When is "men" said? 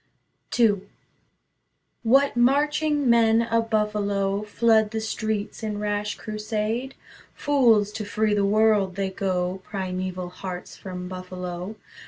3.07-3.43